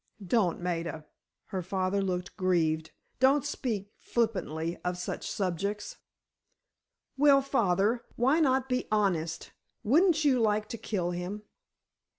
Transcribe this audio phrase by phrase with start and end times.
[0.25, 1.05] "Don't, Maida,"
[1.49, 2.89] her father looked grieved.
[3.19, 5.97] "Don't speak flippantly of such subjects."
[7.17, 9.51] "Well, father, why not be honest?
[9.83, 11.43] Wouldn't you like to kill him?"